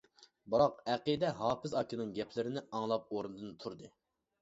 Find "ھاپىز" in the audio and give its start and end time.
1.43-1.77